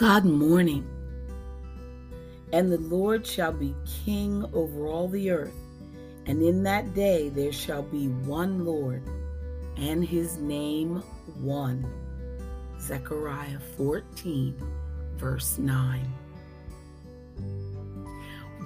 God 0.00 0.24
morning. 0.24 0.88
And 2.54 2.72
the 2.72 2.78
Lord 2.78 3.26
shall 3.26 3.52
be 3.52 3.74
king 4.02 4.46
over 4.54 4.86
all 4.86 5.08
the 5.08 5.30
earth, 5.30 5.52
and 6.24 6.42
in 6.42 6.62
that 6.62 6.94
day 6.94 7.28
there 7.28 7.52
shall 7.52 7.82
be 7.82 8.08
one 8.08 8.64
Lord, 8.64 9.02
and 9.76 10.02
his 10.02 10.38
name 10.38 11.02
one. 11.42 11.84
Zechariah 12.80 13.58
14, 13.76 14.56
verse 15.16 15.58
9. 15.58 16.10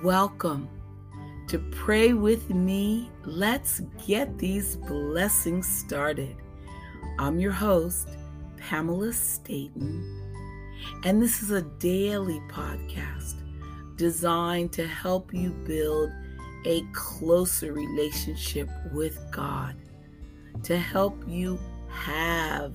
Welcome 0.05 0.69
to 1.49 1.59
Pray 1.73 2.13
With 2.13 2.49
Me. 2.51 3.11
Let's 3.25 3.81
get 4.07 4.39
these 4.39 4.77
blessings 4.77 5.67
started. 5.67 6.37
I'm 7.19 7.41
your 7.41 7.51
host, 7.51 8.09
Pamela 8.57 9.13
Staten, 9.13 10.24
and 11.05 11.21
this 11.21 11.43
is 11.43 11.51
a 11.51 11.63
daily 11.63 12.41
podcast 12.49 13.35
designed 13.97 14.73
to 14.73 14.87
help 14.87 15.33
you 15.33 15.51
build 15.67 16.11
a 16.65 16.83
closer 16.93 17.73
relationship 17.73 18.69
with 18.93 19.19
God, 19.31 19.77
to 20.63 20.77
help 20.77 21.23
you 21.29 21.59
have 21.89 22.75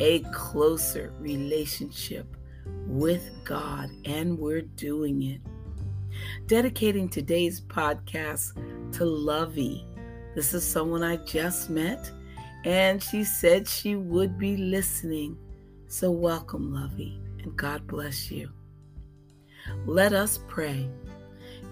a 0.00 0.20
closer 0.32 1.12
relationship 1.18 2.26
with 2.86 3.30
God, 3.44 3.90
and 4.04 4.38
we're 4.38 4.62
doing 4.62 5.22
it. 5.22 5.40
Dedicating 6.46 7.08
today's 7.08 7.60
podcast 7.60 8.54
to 8.92 9.04
Lovey. 9.04 9.86
This 10.34 10.54
is 10.54 10.64
someone 10.64 11.02
I 11.02 11.16
just 11.18 11.70
met, 11.70 12.10
and 12.64 13.02
she 13.02 13.24
said 13.24 13.68
she 13.68 13.96
would 13.96 14.38
be 14.38 14.56
listening. 14.56 15.36
So, 15.92 16.12
welcome, 16.12 16.72
Lovey, 16.72 17.20
and 17.42 17.56
God 17.56 17.84
bless 17.88 18.30
you. 18.30 18.48
Let 19.86 20.12
us 20.12 20.38
pray. 20.46 20.88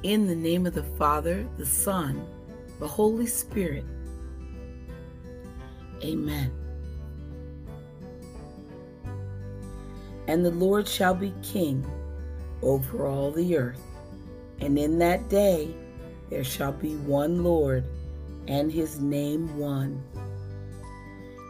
In 0.03 0.27
the 0.27 0.35
name 0.35 0.67
of 0.67 0.75
the 0.75 0.83
Father, 0.83 1.47
the 1.57 1.65
Son, 1.65 2.27
the 2.81 2.89
Holy 2.89 3.29
Spirit. 3.29 3.85
Amen. 6.03 6.51
And 10.27 10.45
the 10.45 10.51
Lord 10.51 10.89
shall 10.89 11.15
be 11.15 11.33
king 11.45 11.89
over 12.61 13.07
all 13.07 13.31
the 13.31 13.57
earth. 13.57 13.81
And 14.61 14.77
in 14.77 14.99
that 14.99 15.29
day 15.29 15.73
there 16.29 16.43
shall 16.43 16.73
be 16.73 16.97
one 16.97 17.45
Lord, 17.45 17.85
and 18.49 18.73
his 18.73 18.99
name 18.99 19.57
one. 19.57 20.03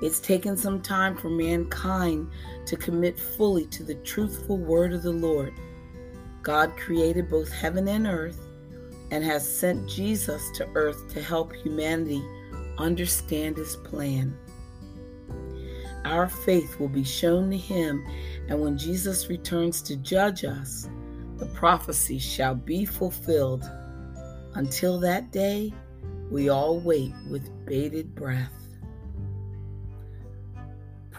It's 0.00 0.20
taken 0.20 0.56
some 0.56 0.80
time 0.80 1.16
for 1.16 1.28
mankind 1.28 2.30
to 2.66 2.76
commit 2.76 3.18
fully 3.18 3.66
to 3.66 3.82
the 3.82 3.96
truthful 3.96 4.56
word 4.56 4.92
of 4.92 5.02
the 5.02 5.12
Lord. 5.12 5.52
God 6.42 6.76
created 6.76 7.28
both 7.28 7.50
heaven 7.50 7.88
and 7.88 8.06
earth 8.06 8.40
and 9.10 9.24
has 9.24 9.48
sent 9.48 9.88
Jesus 9.88 10.50
to 10.54 10.68
earth 10.74 11.12
to 11.14 11.22
help 11.22 11.54
humanity 11.54 12.22
understand 12.78 13.56
his 13.56 13.76
plan. 13.76 14.36
Our 16.04 16.28
faith 16.28 16.78
will 16.78 16.88
be 16.88 17.04
shown 17.04 17.50
to 17.50 17.56
him, 17.56 18.06
and 18.48 18.60
when 18.60 18.78
Jesus 18.78 19.28
returns 19.28 19.82
to 19.82 19.96
judge 19.96 20.44
us, 20.44 20.88
the 21.36 21.46
prophecy 21.46 22.18
shall 22.18 22.54
be 22.54 22.84
fulfilled. 22.84 23.68
Until 24.54 24.98
that 25.00 25.32
day, 25.32 25.72
we 26.30 26.48
all 26.48 26.80
wait 26.80 27.12
with 27.30 27.50
bated 27.66 28.14
breath. 28.14 28.57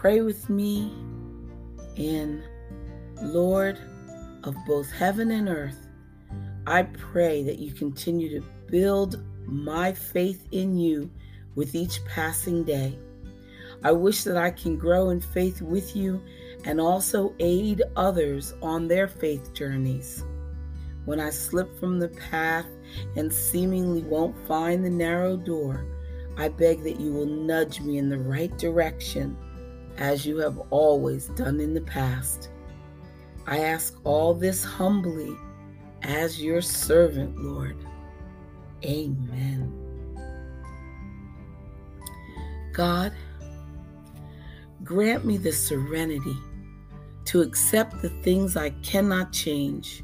Pray 0.00 0.22
with 0.22 0.48
me 0.48 0.90
in 1.96 2.42
Lord 3.20 3.78
of 4.44 4.56
both 4.66 4.90
heaven 4.90 5.30
and 5.30 5.46
earth. 5.46 5.88
I 6.66 6.84
pray 6.84 7.42
that 7.42 7.58
you 7.58 7.72
continue 7.72 8.30
to 8.40 8.46
build 8.70 9.22
my 9.44 9.92
faith 9.92 10.48
in 10.52 10.78
you 10.78 11.10
with 11.54 11.74
each 11.74 12.02
passing 12.06 12.64
day. 12.64 12.98
I 13.84 13.92
wish 13.92 14.24
that 14.24 14.38
I 14.38 14.52
can 14.52 14.78
grow 14.78 15.10
in 15.10 15.20
faith 15.20 15.60
with 15.60 15.94
you 15.94 16.22
and 16.64 16.80
also 16.80 17.34
aid 17.38 17.82
others 17.94 18.54
on 18.62 18.88
their 18.88 19.06
faith 19.06 19.52
journeys. 19.52 20.24
When 21.04 21.20
I 21.20 21.28
slip 21.28 21.78
from 21.78 21.98
the 21.98 22.08
path 22.08 22.68
and 23.16 23.30
seemingly 23.30 24.00
won't 24.00 24.48
find 24.48 24.82
the 24.82 24.88
narrow 24.88 25.36
door, 25.36 25.84
I 26.38 26.48
beg 26.48 26.84
that 26.84 26.98
you 26.98 27.12
will 27.12 27.26
nudge 27.26 27.82
me 27.82 27.98
in 27.98 28.08
the 28.08 28.18
right 28.18 28.56
direction 28.56 29.36
as 30.00 30.24
you 30.24 30.38
have 30.38 30.58
always 30.70 31.26
done 31.28 31.60
in 31.60 31.74
the 31.74 31.80
past. 31.82 32.50
I 33.46 33.58
ask 33.58 33.94
all 34.02 34.34
this 34.34 34.64
humbly 34.64 35.36
as 36.02 36.42
your 36.42 36.62
servant, 36.62 37.36
Lord. 37.38 37.76
Amen. 38.82 39.76
God, 42.72 43.12
grant 44.82 45.26
me 45.26 45.36
the 45.36 45.52
serenity 45.52 46.36
to 47.26 47.42
accept 47.42 48.00
the 48.00 48.08
things 48.08 48.56
I 48.56 48.70
cannot 48.82 49.32
change, 49.32 50.02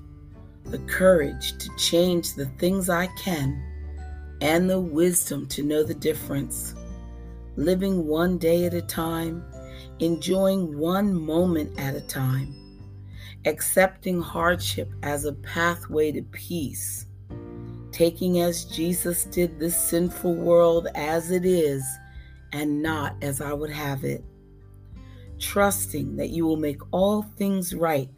the 0.64 0.78
courage 0.80 1.56
to 1.58 1.70
change 1.78 2.34
the 2.34 2.46
things 2.58 2.90
I 2.90 3.06
can, 3.18 3.62
and 4.42 4.68
the 4.68 4.80
wisdom 4.80 5.46
to 5.48 5.62
know 5.62 5.82
the 5.82 5.94
difference. 5.94 6.74
Living 7.56 8.06
one 8.06 8.36
day 8.36 8.66
at 8.66 8.74
a 8.74 8.82
time, 8.82 9.42
enjoying 9.98 10.78
one 10.78 11.14
moment 11.14 11.78
at 11.78 11.94
a 11.94 12.00
time, 12.00 12.54
accepting 13.44 14.20
hardship 14.20 14.90
as 15.02 15.24
a 15.24 15.32
pathway 15.32 16.12
to 16.12 16.22
peace, 16.22 17.06
taking 17.92 18.40
as 18.40 18.64
Jesus 18.64 19.24
did 19.24 19.58
this 19.58 19.80
sinful 19.80 20.34
world 20.34 20.88
as 20.94 21.30
it 21.30 21.44
is 21.44 21.84
and 22.52 22.82
not 22.82 23.16
as 23.22 23.40
I 23.40 23.52
would 23.52 23.70
have 23.70 24.04
it 24.04 24.24
trusting 25.38 26.16
that 26.16 26.30
you 26.30 26.46
will 26.46 26.56
make 26.56 26.80
all 26.92 27.22
things 27.22 27.74
right 27.74 28.08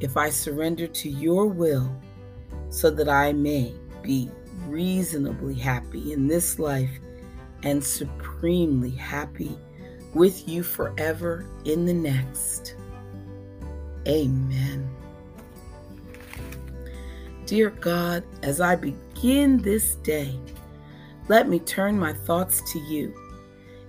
if 0.00 0.16
I 0.16 0.30
surrender 0.30 0.86
to 0.86 1.08
your 1.08 1.46
will 1.46 1.90
so 2.70 2.90
that 2.90 3.08
I 3.08 3.32
may 3.32 3.74
be 4.02 4.30
reasonably 4.66 5.54
happy 5.54 6.12
in 6.12 6.28
this 6.28 6.58
life 6.58 6.90
and 7.62 7.82
supremely 7.82 8.90
happy 8.90 9.58
with 10.14 10.48
you 10.48 10.62
forever 10.62 11.46
in 11.64 11.84
the 11.84 11.94
next. 11.94 12.74
Amen. 14.06 14.88
Dear 17.46 17.70
God, 17.70 18.24
as 18.42 18.60
I 18.60 18.76
begin 18.76 19.62
this 19.62 19.94
day, 19.96 20.38
let 21.28 21.48
me 21.48 21.58
turn 21.60 21.98
my 21.98 22.12
thoughts 22.12 22.60
to 22.72 22.78
you 22.78 23.14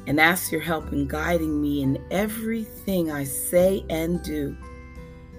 and 0.08 0.20
ask 0.20 0.52
your 0.52 0.62
help 0.62 0.92
in 0.92 1.08
guiding 1.08 1.62
me 1.62 1.82
in 1.82 2.04
everything 2.10 3.12
I 3.12 3.24
say 3.24 3.86
and 3.90 4.24
do. 4.24 4.56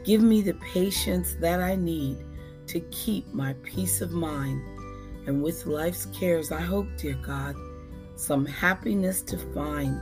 Give 0.05 0.23
me 0.23 0.43
the 0.43 0.55
patience 0.55 1.35
that 1.41 1.61
I 1.61 1.77
need 1.77 2.25
to 2.69 2.81
keep 2.91 3.33
my 3.35 3.55
peace 3.63 4.01
of 4.01 4.13
mind. 4.13 4.63
And 5.27 5.43
with 5.43 5.67
life's 5.67 6.07
cares, 6.07 6.53
I 6.53 6.61
hope, 6.61 6.87
dear 6.97 7.19
God, 7.23 7.55
some 8.17 8.47
happiness 8.47 9.23
to 9.23 9.39
find. 9.53 10.01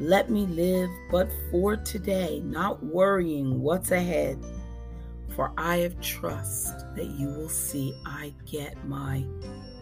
Let 0.00 0.28
me 0.28 0.46
live 0.46 0.90
but 1.10 1.30
for 1.50 1.76
today, 1.76 2.40
not 2.44 2.82
worrying 2.82 3.60
what's 3.60 3.92
ahead. 3.92 4.44
For 5.36 5.52
I 5.56 5.78
have 5.78 6.00
trust 6.00 6.74
that 6.96 7.06
you 7.06 7.28
will 7.28 7.48
see 7.48 7.96
I 8.04 8.34
get 8.44 8.84
my 8.86 9.24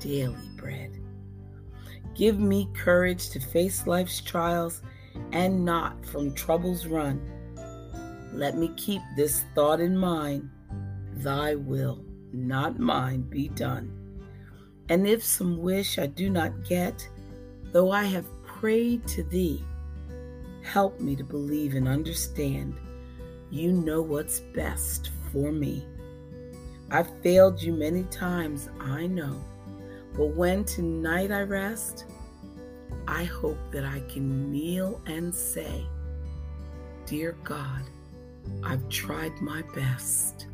daily 0.00 0.48
bread. 0.56 0.98
Give 2.14 2.38
me 2.38 2.68
courage 2.74 3.30
to 3.30 3.40
face 3.40 3.86
life's 3.86 4.20
trials 4.20 4.82
and 5.32 5.64
not 5.64 6.04
from 6.04 6.34
troubles 6.34 6.86
run. 6.86 7.20
Let 8.34 8.56
me 8.56 8.70
keep 8.76 9.00
this 9.16 9.44
thought 9.54 9.80
in 9.80 9.96
mind 9.96 10.50
Thy 11.14 11.54
will, 11.54 12.04
not 12.32 12.78
mine, 12.78 13.22
be 13.22 13.48
done. 13.48 13.92
And 14.88 15.06
if 15.06 15.22
some 15.22 15.58
wish 15.58 15.98
I 15.98 16.06
do 16.06 16.28
not 16.28 16.64
get, 16.64 17.08
though 17.72 17.90
I 17.90 18.04
have 18.04 18.26
prayed 18.42 19.06
to 19.08 19.22
Thee, 19.22 19.64
help 20.62 21.00
me 21.00 21.16
to 21.16 21.24
believe 21.24 21.74
and 21.74 21.88
understand 21.88 22.74
you 23.50 23.72
know 23.72 24.00
what's 24.00 24.40
best 24.40 25.10
for 25.30 25.52
me. 25.52 25.86
I've 26.90 27.10
failed 27.22 27.60
you 27.60 27.72
many 27.72 28.04
times, 28.04 28.68
I 28.80 29.06
know 29.06 29.42
but 30.14 30.26
when 30.36 30.64
tonight 30.64 31.30
I 31.30 31.42
rest, 31.42 32.04
I 33.08 33.24
hope 33.24 33.58
that 33.72 33.84
I 33.84 34.00
can 34.00 34.50
kneel 34.50 35.00
and 35.06 35.34
say, 35.34 35.86
Dear 37.06 37.36
God, 37.44 37.82
I've 38.62 38.86
tried 38.90 39.32
my 39.40 39.62
best. 39.74 40.46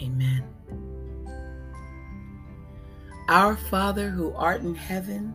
Amen. 0.00 0.44
Our 3.28 3.56
Father 3.56 4.10
who 4.10 4.32
art 4.32 4.62
in 4.62 4.74
heaven, 4.74 5.34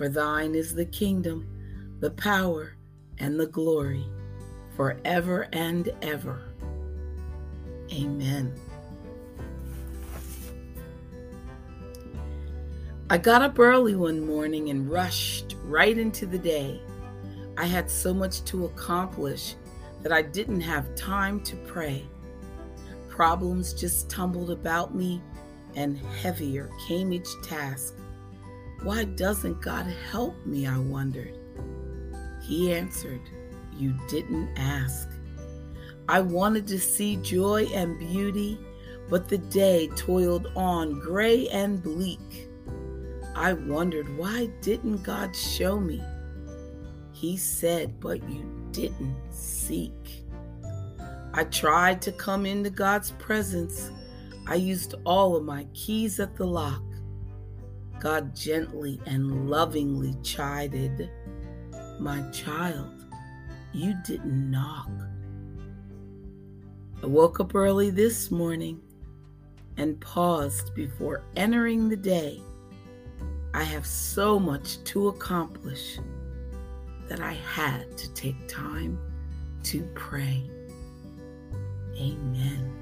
For 0.00 0.08
thine 0.08 0.54
is 0.54 0.74
the 0.74 0.86
kingdom, 0.86 1.46
the 1.98 2.12
power, 2.12 2.74
and 3.18 3.38
the 3.38 3.46
glory, 3.46 4.06
forever 4.74 5.46
and 5.52 5.90
ever. 6.00 6.40
Amen. 7.92 8.54
I 13.10 13.18
got 13.18 13.42
up 13.42 13.58
early 13.58 13.94
one 13.94 14.24
morning 14.24 14.70
and 14.70 14.90
rushed 14.90 15.56
right 15.64 15.98
into 15.98 16.24
the 16.24 16.38
day. 16.38 16.80
I 17.58 17.66
had 17.66 17.90
so 17.90 18.14
much 18.14 18.42
to 18.46 18.64
accomplish 18.64 19.54
that 20.02 20.12
I 20.12 20.22
didn't 20.22 20.62
have 20.62 20.94
time 20.94 21.40
to 21.40 21.56
pray. 21.56 22.08
Problems 23.10 23.74
just 23.74 24.08
tumbled 24.08 24.50
about 24.50 24.94
me, 24.94 25.20
and 25.76 25.98
heavier 26.22 26.70
came 26.88 27.12
each 27.12 27.28
task. 27.42 27.99
Why 28.82 29.04
doesn't 29.04 29.60
God 29.60 29.86
help 30.10 30.34
me? 30.46 30.66
I 30.66 30.78
wondered. 30.78 31.36
He 32.42 32.72
answered, 32.72 33.20
You 33.76 33.94
didn't 34.08 34.48
ask. 34.56 35.08
I 36.08 36.20
wanted 36.20 36.66
to 36.68 36.80
see 36.80 37.16
joy 37.16 37.66
and 37.74 37.98
beauty, 37.98 38.58
but 39.08 39.28
the 39.28 39.38
day 39.38 39.88
toiled 39.96 40.48
on 40.56 40.98
gray 40.98 41.48
and 41.48 41.82
bleak. 41.82 42.48
I 43.36 43.52
wondered, 43.52 44.18
why 44.18 44.50
didn't 44.60 45.02
God 45.02 45.36
show 45.36 45.78
me? 45.78 46.02
He 47.12 47.36
said, 47.36 48.00
but 48.00 48.28
you 48.28 48.44
didn't 48.72 49.16
seek. 49.30 50.24
I 51.32 51.44
tried 51.44 52.02
to 52.02 52.12
come 52.12 52.44
into 52.44 52.70
God's 52.70 53.12
presence. 53.12 53.90
I 54.46 54.56
used 54.56 54.94
all 55.04 55.36
of 55.36 55.44
my 55.44 55.66
keys 55.74 56.18
at 56.18 56.34
the 56.34 56.44
lock. 56.46 56.82
God 58.00 58.34
gently 58.34 58.98
and 59.06 59.50
lovingly 59.50 60.14
chided, 60.22 61.10
My 61.98 62.22
child, 62.30 63.04
you 63.74 63.94
didn't 64.06 64.50
knock. 64.50 64.90
I 67.02 67.06
woke 67.06 67.40
up 67.40 67.54
early 67.54 67.90
this 67.90 68.30
morning 68.30 68.80
and 69.76 70.00
paused 70.00 70.74
before 70.74 71.22
entering 71.36 71.90
the 71.90 71.96
day. 71.96 72.42
I 73.52 73.64
have 73.64 73.86
so 73.86 74.38
much 74.38 74.82
to 74.84 75.08
accomplish 75.08 75.98
that 77.08 77.20
I 77.20 77.32
had 77.32 77.98
to 77.98 78.14
take 78.14 78.48
time 78.48 78.98
to 79.64 79.82
pray. 79.94 80.48
Amen. 81.96 82.72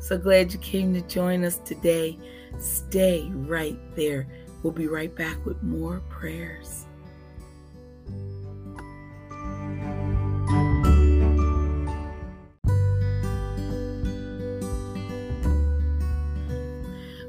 So 0.00 0.16
glad 0.18 0.52
you 0.52 0.58
came 0.60 0.94
to 0.94 1.00
join 1.02 1.44
us 1.44 1.58
today. 1.58 2.18
Stay 2.58 3.30
right 3.32 3.78
there. 3.94 4.26
We'll 4.62 4.72
be 4.72 4.88
right 4.88 5.14
back 5.14 5.44
with 5.44 5.62
more 5.62 6.00
prayers. 6.08 6.86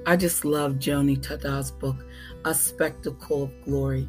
I 0.05 0.15
just 0.15 0.45
love 0.45 0.75
Joni 0.75 1.21
Tada's 1.21 1.69
book, 1.69 1.97
A 2.45 2.53
Spectacle 2.53 3.43
of 3.43 3.65
Glory. 3.65 4.07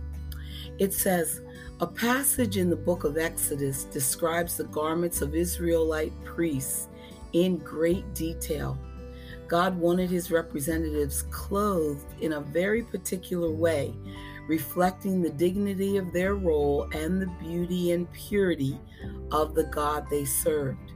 It 0.78 0.92
says, 0.92 1.40
a 1.80 1.86
passage 1.88 2.56
in 2.56 2.70
the 2.70 2.76
book 2.76 3.02
of 3.02 3.18
Exodus 3.18 3.82
describes 3.84 4.56
the 4.56 4.64
garments 4.64 5.22
of 5.22 5.34
Israelite 5.34 6.12
priests 6.24 6.86
in 7.32 7.56
great 7.58 8.14
detail. 8.14 8.78
God 9.48 9.78
wanted 9.78 10.10
his 10.10 10.30
representatives 10.30 11.22
clothed 11.30 12.06
in 12.20 12.34
a 12.34 12.40
very 12.40 12.82
particular 12.82 13.50
way, 13.50 13.94
reflecting 14.46 15.22
the 15.22 15.30
dignity 15.30 15.96
of 15.96 16.12
their 16.12 16.34
role 16.34 16.88
and 16.92 17.20
the 17.20 17.26
beauty 17.40 17.92
and 17.92 18.12
purity 18.12 18.78
of 19.32 19.54
the 19.54 19.64
God 19.64 20.06
they 20.10 20.26
served. 20.26 20.92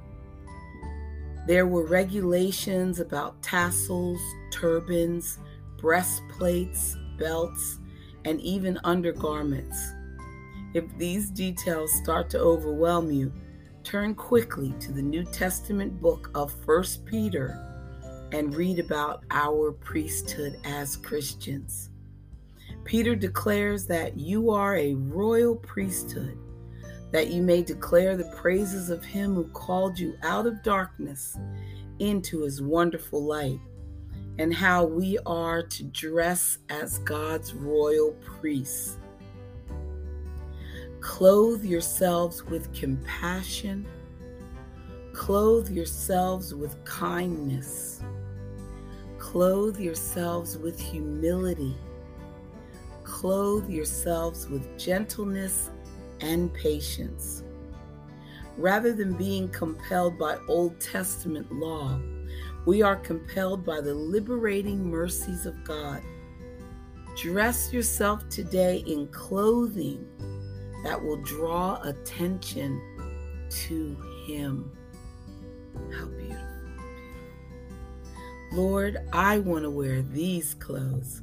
There 1.47 1.67
were 1.67 1.87
regulations 1.87 3.01
about 3.01 3.43
tassels, 3.43 4.21
turbans, 4.53 5.39
breastplates, 5.79 6.97
belts, 7.19 7.81
and 8.27 8.41
even 8.43 8.79
undergarments. 8.85 9.93
If 10.75 10.85
these 10.99 11.31
details 11.31 11.93
start 11.95 12.31
to 12.31 12.39
overwhelm 12.39 13.11
you, 13.11 13.33
turn 13.83 14.15
quickly 14.15 14.75
to 14.81 14.93
the 14.93 15.03
New 15.03 15.25
Testament 15.25 16.01
book 16.01 16.31
of 16.35 16.55
1 16.67 16.85
Peter 17.07 17.72
and 18.32 18.55
read 18.55 18.79
about 18.79 19.25
our 19.31 19.73
priesthood 19.73 20.58
as 20.64 20.96
Christians. 20.96 21.90
Peter 22.84 23.14
declares 23.14 23.87
that 23.87 24.19
you 24.19 24.50
are 24.50 24.76
a 24.76 24.94
royal 24.94 25.55
priesthood, 25.55 26.37
that 27.12 27.29
you 27.29 27.43
may 27.43 27.62
declare 27.62 28.17
the 28.17 28.32
praises 28.37 28.90
of 28.90 29.05
him 29.05 29.34
who 29.34 29.44
called 29.49 29.99
you 29.99 30.17
out 30.23 30.46
of 30.46 30.62
darkness 30.62 31.38
into 31.99 32.43
his 32.43 32.61
wonderful 32.61 33.23
light 33.23 33.61
and 34.38 34.52
how 34.52 34.84
we 34.84 35.19
are 35.26 35.62
to 35.62 35.84
dress 35.84 36.58
as 36.70 36.99
God's 36.99 37.55
royal 37.55 38.12
priests. 38.25 38.99
Clothe 41.00 41.64
yourselves 41.64 42.44
with 42.44 42.73
compassion, 42.75 43.87
clothe 45.12 45.69
yourselves 45.69 46.55
with 46.55 46.82
kindness, 46.84 48.02
clothe 49.32 49.81
yourselves 49.81 50.58
with 50.58 50.79
humility, 50.79 51.75
clothe 53.02 53.67
yourselves 53.70 54.46
with 54.50 54.79
gentleness 54.79 55.70
and 56.20 56.53
patience. 56.53 57.43
Rather 58.58 58.93
than 58.93 59.15
being 59.15 59.48
compelled 59.48 60.19
by 60.19 60.36
Old 60.48 60.79
Testament 60.81 61.51
law, 61.51 61.98
we 62.67 62.82
are 62.82 62.96
compelled 62.96 63.65
by 63.65 63.81
the 63.81 63.94
liberating 63.94 64.84
mercies 64.84 65.46
of 65.46 65.65
God. 65.65 66.03
Dress 67.17 67.72
yourself 67.72 68.29
today 68.29 68.84
in 68.86 69.08
clothing 69.08 70.06
that 70.84 71.03
will 71.03 71.22
draw 71.22 71.81
attention 71.84 72.79
to 73.48 73.96
Him. 74.27 74.70
How 75.91 76.05
beautiful. 76.05 76.52
Lord, 78.53 78.99
I 79.13 79.39
want 79.39 79.65
to 79.65 79.71
wear 79.71 80.03
these 80.03 80.55
clothes. 80.55 81.23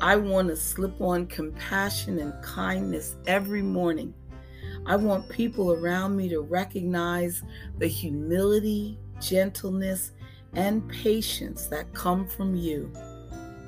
I 0.00 0.16
want 0.16 0.48
to 0.48 0.56
slip 0.56 1.00
on 1.00 1.26
compassion 1.26 2.18
and 2.18 2.34
kindness 2.42 3.16
every 3.26 3.62
morning. 3.62 4.12
I 4.84 4.96
want 4.96 5.28
people 5.28 5.72
around 5.72 6.16
me 6.16 6.28
to 6.28 6.40
recognize 6.40 7.44
the 7.78 7.86
humility, 7.86 8.98
gentleness, 9.20 10.12
and 10.54 10.88
patience 10.88 11.66
that 11.66 11.94
come 11.94 12.26
from 12.26 12.56
you. 12.56 12.92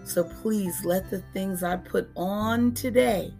So 0.04 0.24
please 0.24 0.84
let 0.84 1.08
the 1.08 1.22
things 1.32 1.62
I 1.62 1.76
put 1.76 2.10
on 2.16 2.74
today 2.74 3.32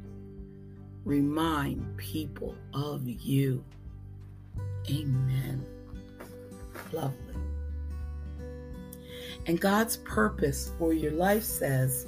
remind 1.05 1.97
people 1.97 2.55
of 2.75 3.09
you. 3.09 3.65
Amen. 4.88 5.65
Lovely. 6.93 7.48
And 9.49 9.61
God's 9.61 9.97
purpose 9.97 10.71
for 10.78 10.93
your 10.93 11.12
life 11.12 11.43
says 11.43 12.07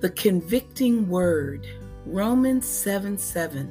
the 0.00 0.10
convicting 0.10 1.08
word, 1.08 1.66
Romans 2.04 2.66
7 2.68 3.16
7. 3.16 3.70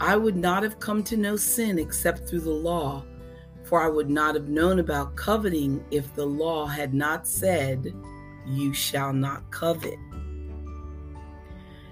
I 0.00 0.16
would 0.16 0.36
not 0.36 0.64
have 0.64 0.80
come 0.80 1.04
to 1.04 1.16
know 1.16 1.36
sin 1.36 1.78
except 1.78 2.28
through 2.28 2.40
the 2.40 2.50
law 2.50 3.04
for 3.68 3.82
I 3.82 3.88
would 3.88 4.08
not 4.08 4.34
have 4.34 4.48
known 4.48 4.78
about 4.78 5.14
coveting 5.14 5.84
if 5.90 6.14
the 6.14 6.24
law 6.24 6.66
had 6.66 6.94
not 6.94 7.26
said, 7.26 7.92
You 8.46 8.72
shall 8.72 9.12
not 9.12 9.50
covet. 9.50 9.98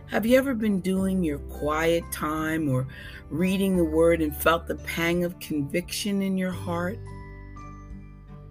Have 0.06 0.25
you 0.25 0.38
ever 0.38 0.54
been 0.54 0.80
doing 0.80 1.23
your 1.23 1.38
quiet 1.38 2.02
time 2.11 2.70
or 2.70 2.87
reading 3.28 3.76
the 3.76 3.85
word 3.85 4.23
and 4.23 4.35
felt 4.35 4.66
the 4.66 4.76
pang 4.76 5.23
of 5.23 5.38
conviction 5.38 6.23
in 6.23 6.38
your 6.38 6.50
heart? 6.52 6.99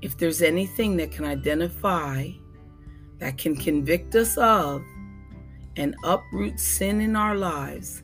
If 0.06 0.20
there's 0.20 0.44
anything 0.44 0.98
that 0.98 1.10
can 1.10 1.26
identify, 1.26 2.30
that 3.18 3.40
can 3.40 3.56
convict 3.56 4.14
us 4.14 4.38
of, 4.38 4.84
and 5.78 5.96
uproot 6.04 6.60
sin 6.60 7.02
in 7.02 7.16
our 7.16 7.36
lives, 7.36 8.04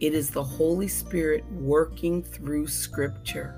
It 0.00 0.14
is 0.14 0.30
the 0.30 0.42
Holy 0.42 0.88
Spirit 0.88 1.44
working 1.52 2.22
through 2.22 2.68
Scripture. 2.68 3.54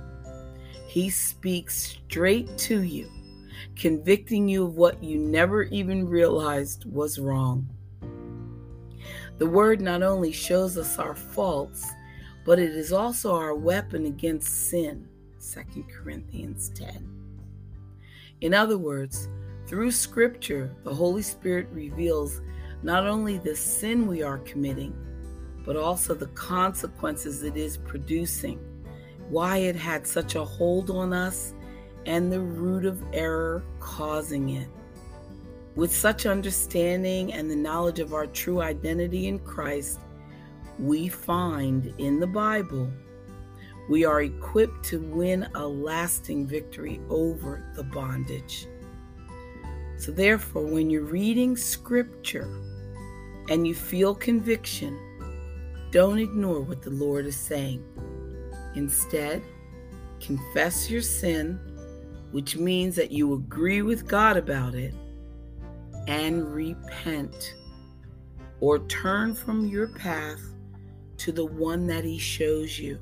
He 0.89 1.11
speaks 1.11 1.97
straight 2.05 2.59
to 2.59 2.83
you, 2.83 3.09
convicting 3.77 4.49
you 4.49 4.65
of 4.65 4.75
what 4.75 5.01
you 5.01 5.19
never 5.21 5.63
even 5.63 6.09
realized 6.09 6.87
was 6.87 7.21
wrong. 7.21 7.69
The 9.39 9.47
Word 9.47 9.81
not 9.81 10.03
only 10.03 10.33
shows 10.33 10.77
us 10.77 10.99
our 10.99 11.15
faults, 11.15 11.87
but 12.45 12.59
it 12.59 12.71
is 12.71 12.93
also 12.93 13.33
our 13.33 13.55
weapon 13.55 14.07
against 14.07 14.71
sin. 14.71 15.07
2 15.41 15.85
Corinthians 15.85 16.71
10. 16.71 17.16
In 18.41 18.53
other 18.53 18.77
words, 18.77 19.29
through 19.67 19.91
Scripture, 19.91 20.75
the 20.85 20.95
Holy 20.95 21.23
Spirit 21.23 21.69
reveals 21.73 22.43
not 22.83 23.07
only 23.07 23.39
the 23.39 23.57
sin 23.57 24.07
we 24.07 24.23
are 24.23 24.39
committing, 24.39 24.95
but 25.65 25.77
also 25.77 26.15
the 26.15 26.29
consequences 26.29 27.43
it 27.43 27.57
is 27.57 27.79
producing, 27.79 28.59
why 29.29 29.59
it 29.59 29.75
had 29.75 30.07
such 30.07 30.35
a 30.35 30.45
hold 30.45 30.91
on 30.91 31.13
us, 31.13 31.55
and 32.05 32.31
the 32.31 32.41
root 32.41 32.85
of 32.85 33.03
error 33.13 33.65
causing 33.81 34.51
it. 34.51 34.69
With 35.75 35.95
such 35.95 36.27
understanding 36.27 37.33
and 37.33 37.51
the 37.51 37.57
knowledge 37.57 37.99
of 37.99 38.15
our 38.15 38.27
true 38.27 38.61
identity 38.61 39.27
in 39.27 39.39
Christ, 39.41 40.01
we 40.79 41.09
find 41.09 41.93
in 41.99 42.21
the 42.21 42.27
Bible 42.27 42.91
we 43.89 44.05
are 44.05 44.23
equipped 44.23 44.85
to 44.87 45.01
win 45.01 45.49
a 45.55 45.67
lasting 45.67 46.47
victory 46.47 47.01
over 47.09 47.73
the 47.77 47.85
bondage. 47.85 48.67
So, 49.99 50.13
therefore, 50.13 50.67
when 50.67 50.91
you're 50.91 51.03
reading 51.03 51.57
scripture 51.57 52.49
and 53.49 53.67
you 53.67 53.75
feel 53.75 54.15
conviction, 54.15 54.99
don't 55.91 56.19
ignore 56.19 56.61
what 56.61 56.83
the 56.83 56.91
Lord 56.91 57.27
is 57.27 57.37
saying. 57.37 57.83
Instead, 58.75 59.43
confess 60.21 60.91
your 60.91 61.01
sin, 61.01 61.59
which 62.33 62.57
means 62.57 62.97
that 62.97 63.11
you 63.11 63.35
agree 63.35 63.83
with 63.83 64.07
God 64.07 64.37
about 64.37 64.75
it, 64.75 64.95
and 66.09 66.53
repent 66.53 67.55
or 68.61 68.81
turn 68.81 69.35
from 69.35 69.67
your 69.67 69.89
path 69.89 70.41
to 71.19 71.33
the 71.33 71.47
one 71.47 71.87
that 71.87 72.05
He 72.05 72.19
shows 72.19 72.79
you. 72.79 72.99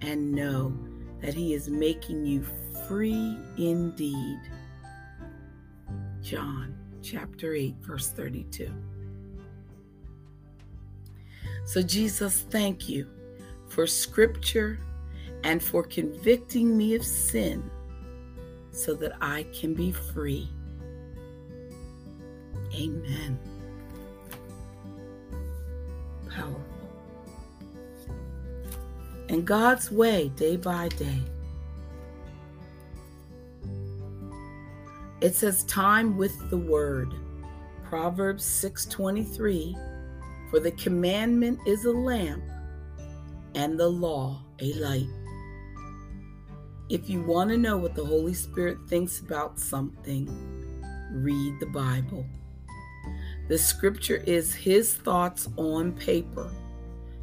And 0.00 0.32
know 0.32 0.72
that 1.20 1.34
He 1.34 1.54
is 1.54 1.68
making 1.68 2.24
you 2.24 2.44
free 2.86 3.36
indeed. 3.56 4.40
John 6.22 6.76
chapter 7.02 7.54
8, 7.54 7.76
verse 7.80 8.10
32. 8.10 8.70
So, 11.64 11.82
Jesus, 11.82 12.46
thank 12.50 12.88
you 12.88 13.06
for 13.68 13.86
scripture 13.86 14.80
and 15.44 15.62
for 15.62 15.82
convicting 15.82 16.76
me 16.76 16.94
of 16.94 17.04
sin 17.04 17.70
so 18.70 18.94
that 18.94 19.12
I 19.20 19.44
can 19.52 19.74
be 19.74 19.92
free. 19.92 20.48
Amen. 22.74 23.38
Powerful. 26.30 26.67
And 29.28 29.46
God's 29.46 29.90
way, 29.90 30.30
day 30.36 30.56
by 30.56 30.88
day. 30.88 31.22
It 35.20 35.34
says 35.34 35.64
time 35.64 36.16
with 36.16 36.48
the 36.48 36.56
word. 36.56 37.12
Proverbs 37.84 38.44
6:23 38.44 39.76
For 40.50 40.60
the 40.60 40.70
commandment 40.72 41.58
is 41.66 41.84
a 41.84 41.90
lamp 41.90 42.42
and 43.54 43.78
the 43.78 43.88
law 43.88 44.42
a 44.60 44.72
light. 44.74 45.08
If 46.88 47.10
you 47.10 47.22
want 47.22 47.50
to 47.50 47.58
know 47.58 47.76
what 47.76 47.94
the 47.94 48.04
Holy 48.04 48.32
Spirit 48.32 48.78
thinks 48.88 49.20
about 49.20 49.58
something, 49.58 50.26
read 51.12 51.60
the 51.60 51.66
Bible. 51.66 52.24
The 53.48 53.58
scripture 53.58 54.22
is 54.26 54.54
his 54.54 54.94
thoughts 54.94 55.48
on 55.56 55.92
paper. 55.92 56.50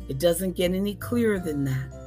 It 0.07 0.19
doesn't 0.19 0.55
get 0.55 0.71
any 0.71 0.95
clearer 0.95 1.39
than 1.39 1.63
that. 1.63 2.05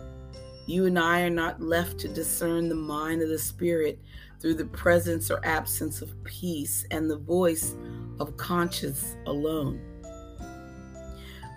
You 0.67 0.87
and 0.87 0.99
I 0.99 1.23
are 1.23 1.31
not 1.31 1.61
left 1.61 1.99
to 2.01 2.09
discern 2.09 2.69
the 2.69 2.75
mind 2.75 3.23
of 3.23 3.29
the 3.29 3.39
Spirit 3.39 3.99
through 4.41 4.55
the 4.55 4.67
presence 4.67 5.31
or 5.31 5.45
absence 5.45 6.03
of 6.03 6.23
peace 6.25 6.87
and 6.91 7.11
the 7.11 7.17
voice 7.17 7.75
of 8.21 8.37
conscience 8.37 9.17
alone. 9.27 9.81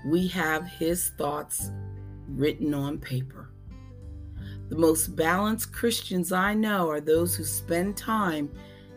We 0.05 0.27
have 0.29 0.65
His 0.65 1.10
thoughts 1.17 1.71
written 2.27 2.74
on 2.74 2.98
paper. 2.98 3.50
The 4.69 4.77
most 4.77 5.15
balanced 5.15 5.74
Christians 5.74 6.31
I 6.31 6.53
know 6.53 6.89
are 6.89 7.01
those 7.01 7.36
who 7.36 7.43
spend 7.43 7.98
time 7.98 8.50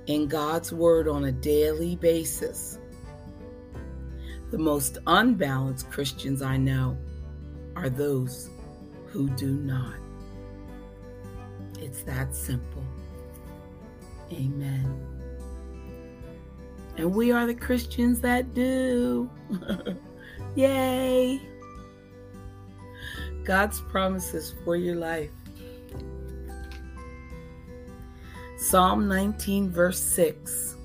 in 0.06 0.28
God's 0.28 0.72
Word 0.72 1.08
on 1.08 1.24
a 1.24 1.32
daily 1.32 1.96
basis. 1.96 2.78
The 4.50 4.58
most 4.58 4.98
unbalanced 5.06 5.90
Christians 5.90 6.40
I 6.40 6.56
know 6.56 6.96
are 7.76 7.88
those 7.88 8.50
who 9.06 9.28
do 9.30 9.52
not. 9.52 9.94
It's 11.80 12.02
that 12.02 12.34
simple. 12.34 12.82
Amen. 14.32 15.06
And 16.96 17.14
we 17.14 17.32
are 17.32 17.46
the 17.46 17.54
Christians 17.54 18.20
that 18.20 18.54
do. 18.54 19.28
Yay! 20.54 21.40
God's 23.44 23.80
promises 23.80 24.54
for 24.64 24.76
your 24.76 24.96
life. 24.96 25.30
Psalm 28.56 29.08
19, 29.08 29.70
verse 29.70 30.00
6. 30.00 30.76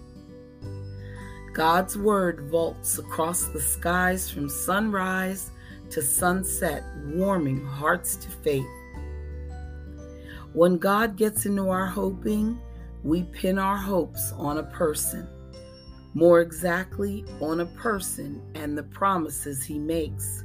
God's 1.54 1.98
word 1.98 2.50
vaults 2.50 3.00
across 3.00 3.46
the 3.46 3.62
skies 3.62 4.30
from 4.30 4.50
sunrise 4.50 5.52
to 5.92 6.02
sunset, 6.02 6.84
warming 7.06 7.66
hearts 7.66 8.16
to 8.18 8.30
faith. 8.30 8.66
When 10.54 10.78
God 10.78 11.16
gets 11.16 11.46
into 11.46 11.70
our 11.70 11.86
hoping, 11.86 12.60
we 13.04 13.24
pin 13.24 13.60
our 13.60 13.78
hopes 13.78 14.32
on 14.34 14.58
a 14.58 14.64
person, 14.64 15.28
more 16.14 16.42
exactly, 16.42 17.24
on 17.40 17.60
a 17.60 17.66
person 17.66 18.42
and 18.56 18.78
the 18.78 18.84
promises 18.84 19.64
he 19.64 19.78
makes. 19.78 20.44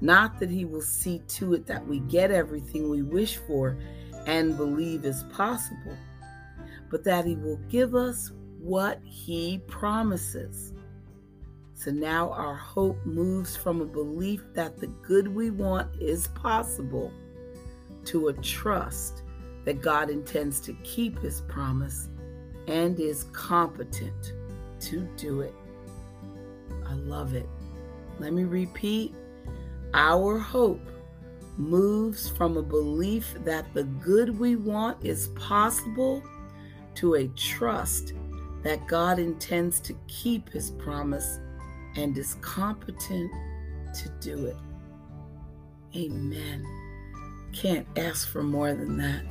Not 0.00 0.38
that 0.38 0.50
he 0.50 0.64
will 0.64 0.82
see 0.82 1.20
to 1.28 1.54
it 1.54 1.66
that 1.66 1.86
we 1.86 2.00
get 2.00 2.30
everything 2.30 2.88
we 2.88 3.02
wish 3.02 3.36
for 3.36 3.78
and 4.26 4.56
believe 4.56 5.04
is 5.04 5.24
possible, 5.32 5.96
but 6.90 7.04
that 7.04 7.24
he 7.24 7.36
will 7.36 7.60
give 7.68 7.94
us 7.94 8.32
what 8.58 9.00
he 9.04 9.58
promises. 9.66 10.72
So 11.78 11.92
now 11.92 12.32
our 12.32 12.56
hope 12.56 12.98
moves 13.06 13.54
from 13.54 13.80
a 13.80 13.86
belief 13.86 14.42
that 14.52 14.78
the 14.80 14.88
good 14.88 15.28
we 15.28 15.52
want 15.52 15.88
is 16.02 16.26
possible 16.26 17.12
to 18.06 18.28
a 18.28 18.32
trust 18.32 19.22
that 19.64 19.80
God 19.80 20.10
intends 20.10 20.58
to 20.62 20.72
keep 20.82 21.20
his 21.20 21.42
promise 21.42 22.08
and 22.66 22.98
is 22.98 23.26
competent 23.30 24.32
to 24.80 25.08
do 25.16 25.42
it. 25.42 25.54
I 26.84 26.94
love 26.94 27.34
it. 27.34 27.48
Let 28.18 28.32
me 28.32 28.42
repeat 28.42 29.14
our 29.94 30.36
hope 30.36 30.84
moves 31.56 32.28
from 32.28 32.56
a 32.56 32.62
belief 32.62 33.36
that 33.44 33.72
the 33.72 33.84
good 33.84 34.36
we 34.36 34.56
want 34.56 35.04
is 35.04 35.28
possible 35.28 36.24
to 36.96 37.14
a 37.14 37.28
trust 37.28 38.14
that 38.64 38.88
God 38.88 39.20
intends 39.20 39.78
to 39.78 39.94
keep 40.08 40.48
his 40.48 40.72
promise 40.72 41.38
and 41.96 42.16
is 42.16 42.36
competent 42.40 43.30
to 43.94 44.08
do 44.20 44.46
it. 44.46 44.56
Amen. 45.96 46.64
Can't 47.52 47.86
ask 47.96 48.28
for 48.28 48.42
more 48.42 48.72
than 48.74 48.96
that. 48.98 49.24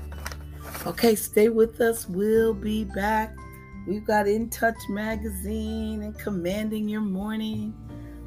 Okay, 0.86 1.16
stay 1.16 1.50
with 1.50 1.80
us. 1.82 2.08
We'll 2.08 2.54
be 2.54 2.84
back. 2.84 3.36
We've 3.88 4.06
got 4.06 4.28
In 4.28 4.50
Touch 4.50 4.78
Magazine 4.90 6.02
and 6.02 6.18
Commanding 6.18 6.90
Your 6.90 7.02
Morning. 7.02 7.74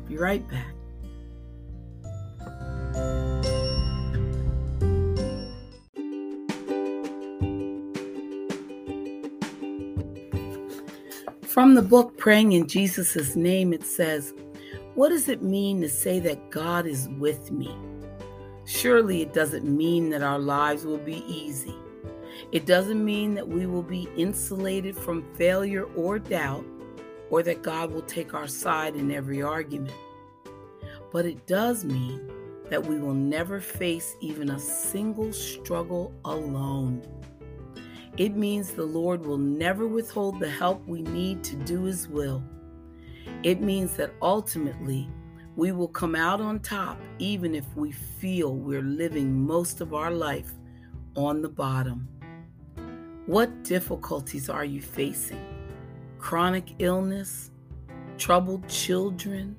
Be 0.09 0.17
right 0.17 0.47
back. 0.49 0.75
From 11.61 11.75
the 11.75 11.83
book 11.83 12.17
Praying 12.17 12.53
in 12.53 12.67
Jesus' 12.67 13.37
Name, 13.37 13.75
it 13.75 13.85
says, 13.85 14.33
What 14.95 15.11
does 15.11 15.29
it 15.29 15.43
mean 15.43 15.83
to 15.83 15.91
say 15.91 16.19
that 16.19 16.49
God 16.49 16.87
is 16.87 17.07
with 17.19 17.53
me? 17.53 17.77
Surely 18.65 19.21
it 19.21 19.35
doesn't 19.35 19.67
mean 19.67 20.09
that 20.09 20.23
our 20.23 20.39
lives 20.39 20.87
will 20.87 20.97
be 20.97 21.23
easy. 21.31 21.75
It 22.51 22.65
doesn't 22.65 23.05
mean 23.05 23.35
that 23.35 23.47
we 23.47 23.67
will 23.67 23.83
be 23.83 24.09
insulated 24.17 24.97
from 24.97 25.35
failure 25.35 25.85
or 25.95 26.19
doubt, 26.19 26.65
or 27.29 27.43
that 27.43 27.61
God 27.61 27.93
will 27.93 28.01
take 28.01 28.33
our 28.33 28.49
side 28.49 28.97
in 28.97 29.11
every 29.11 29.43
argument. 29.43 29.95
But 31.13 31.27
it 31.27 31.47
does 31.47 31.85
mean 31.85 32.27
that 32.71 32.87
we 32.87 32.99
will 32.99 33.13
never 33.13 33.61
face 33.61 34.17
even 34.23 34.49
a 34.49 34.59
single 34.59 35.31
struggle 35.35 36.15
alone. 36.25 37.07
It 38.21 38.37
means 38.37 38.73
the 38.73 38.85
Lord 38.85 39.25
will 39.25 39.39
never 39.39 39.87
withhold 39.87 40.41
the 40.41 40.51
help 40.51 40.87
we 40.87 41.01
need 41.01 41.43
to 41.43 41.57
do 41.57 41.85
His 41.85 42.07
will. 42.07 42.45
It 43.43 43.63
means 43.63 43.95
that 43.95 44.13
ultimately 44.21 45.09
we 45.57 45.73
will 45.73 45.89
come 45.89 46.15
out 46.15 46.39
on 46.39 46.61
top 46.61 47.01
even 47.19 47.55
if 47.55 47.65
we 47.75 47.93
feel 47.93 48.57
we're 48.57 48.83
living 48.83 49.47
most 49.47 49.81
of 49.81 49.95
our 49.95 50.11
life 50.11 50.53
on 51.17 51.41
the 51.41 51.49
bottom. 51.49 52.07
What 53.25 53.65
difficulties 53.65 54.51
are 54.51 54.67
you 54.67 54.83
facing? 54.83 55.43
Chronic 56.19 56.75
illness, 56.79 57.53
troubled 58.19 58.69
children, 58.69 59.57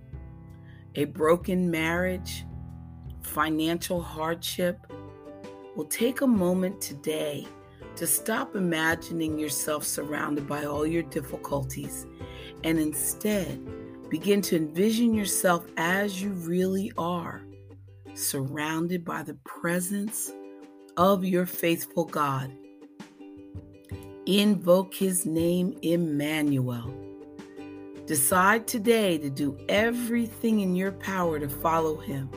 a 0.94 1.06
broken 1.06 1.72
marriage, 1.72 2.46
financial 3.24 4.03
hardship? 4.03 4.86
Well, 5.75 5.88
take 5.88 6.22
a 6.22 6.27
moment 6.27 6.80
today 6.80 7.48
to 7.96 8.08
stop 8.08 8.56
imagining 8.56 9.38
yourself 9.38 9.84
surrounded 9.84 10.48
by 10.48 10.66
all 10.66 10.86
your 10.86 11.04
difficulties 11.04 12.06
and 12.64 12.80
instead 12.80 13.60
begin 14.10 14.42
to 14.42 14.56
envision 14.56 15.14
yourself 15.14 15.66
as 15.78 16.22
you 16.22 16.30
really 16.32 16.92
are, 16.98 17.42
surrounded 18.14 19.06
by 19.06 19.24
the 19.24 19.36
presence 19.46 20.32
of 20.98 21.24
your 21.24 21.46
faithful 21.46 22.06
God. 22.06 22.52
Invoke 24.26 24.94
his 24.94 25.26
name, 25.26 25.78
Emmanuel. 25.82 26.94
Decide 28.06 28.68
today 28.68 29.18
to 29.18 29.30
do 29.30 29.58
everything 29.70 30.60
in 30.60 30.76
your 30.76 30.92
power 30.92 31.40
to 31.40 31.48
follow 31.48 31.96
him. 31.98 32.30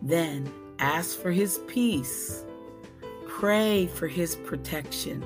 Then 0.00 0.50
ask 0.78 1.18
for 1.20 1.32
his 1.32 1.58
peace, 1.66 2.44
pray 3.38 3.86
for 3.86 4.08
his 4.08 4.34
protection, 4.34 5.24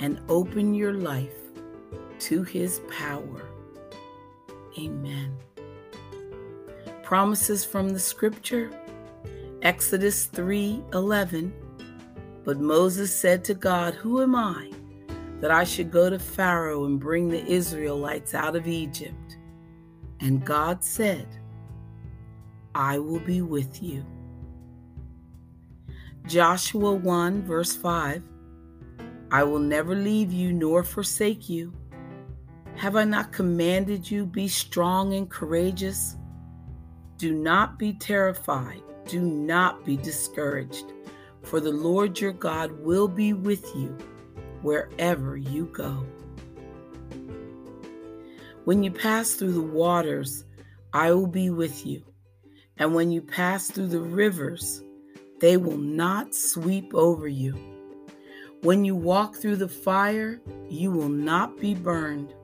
and 0.00 0.20
open 0.28 0.74
your 0.74 0.92
life 0.92 1.38
to 2.18 2.42
his 2.42 2.82
power. 2.90 3.40
Amen. 4.78 5.34
Promises 7.02 7.64
from 7.64 7.88
the 7.88 7.98
scripture 7.98 8.70
Exodus 9.62 10.26
3:11 10.26 11.52
But 12.44 12.60
Moses 12.60 13.14
said 13.14 13.42
to 13.44 13.54
God, 13.54 13.94
Who 13.94 14.20
am 14.20 14.34
I 14.34 14.70
that 15.40 15.50
I 15.50 15.64
should 15.64 15.90
go 15.90 16.10
to 16.10 16.18
Pharaoh 16.18 16.84
and 16.84 17.00
bring 17.00 17.30
the 17.30 17.46
Israelites 17.46 18.34
out 18.34 18.56
of 18.56 18.68
Egypt? 18.68 19.38
And 20.20 20.44
God 20.44 20.84
said, 20.84 21.26
I 22.74 22.98
will 22.98 23.20
be 23.20 23.40
with 23.40 23.82
you. 23.82 24.04
Joshua 26.26 26.92
1 26.92 27.42
verse 27.44 27.76
5 27.76 28.22
I 29.30 29.42
will 29.44 29.60
never 29.60 29.94
leave 29.94 30.32
you 30.32 30.52
nor 30.52 30.82
forsake 30.82 31.48
you. 31.48 31.72
Have 32.74 32.96
I 32.96 33.04
not 33.04 33.32
commanded 33.32 34.10
you, 34.10 34.26
be 34.26 34.48
strong 34.48 35.14
and 35.14 35.30
courageous? 35.30 36.16
Do 37.16 37.32
not 37.32 37.78
be 37.78 37.92
terrified, 37.92 38.82
do 39.06 39.20
not 39.20 39.84
be 39.84 39.96
discouraged, 39.96 40.92
for 41.42 41.60
the 41.60 41.70
Lord 41.70 42.20
your 42.20 42.32
God 42.32 42.72
will 42.80 43.08
be 43.08 43.32
with 43.32 43.64
you 43.74 43.96
wherever 44.62 45.36
you 45.36 45.66
go. 45.66 46.04
When 48.64 48.82
you 48.82 48.90
pass 48.90 49.34
through 49.34 49.52
the 49.52 49.60
waters, 49.60 50.44
I 50.92 51.12
will 51.12 51.28
be 51.28 51.50
with 51.50 51.86
you. 51.86 52.02
And 52.78 52.94
when 52.94 53.12
you 53.12 53.22
pass 53.22 53.70
through 53.70 53.88
the 53.88 54.00
rivers, 54.00 54.82
they 55.40 55.56
will 55.56 55.76
not 55.76 56.34
sweep 56.34 56.94
over 56.94 57.28
you. 57.28 57.54
When 58.62 58.84
you 58.84 58.94
walk 58.96 59.36
through 59.36 59.56
the 59.56 59.68
fire, 59.68 60.40
you 60.68 60.90
will 60.90 61.08
not 61.08 61.58
be 61.60 61.74
burned 61.74 62.34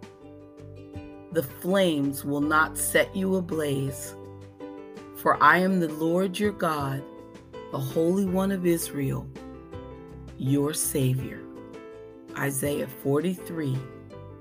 the 1.33 1.43
flames 1.43 2.25
will 2.25 2.43
not 2.43 2.77
set 2.77 3.15
you 3.17 3.37
ablaze. 3.37 4.15
For 5.17 5.43
I 5.43 5.59
am 5.59 5.81
the 5.81 5.89
Lord 5.89 6.39
your 6.39 6.53
God, 6.53 7.03
the 7.71 7.79
Holy 7.79 8.27
One 8.27 8.53
of 8.53 8.67
Israel, 8.67 9.27
your 10.37 10.75
Savior. 10.75 11.41
Isaiah 12.37 12.89
43, 13.03 13.79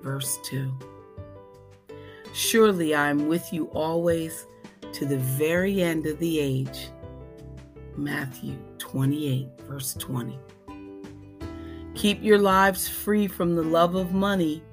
verse 0.02 0.38
2. 0.44 0.72
Surely 2.34 2.94
I 2.94 3.10
am 3.10 3.28
with 3.28 3.54
you 3.54 3.66
always 3.68 4.48
to 4.94 5.06
the 5.06 5.18
very 5.18 5.82
end 5.82 6.06
of 6.08 6.20
the 6.20 6.40
age. 6.40 6.90
Matthew 7.98 8.58
28, 8.78 9.48
verse 9.68 9.94
20. 9.96 10.40
Keep 11.94 12.24
your 12.24 12.40
lives 12.40 12.88
free 12.88 13.28
from 13.28 13.56
the 13.56 13.64
love 13.64 13.96
of 13.96 14.14
money 14.14 14.64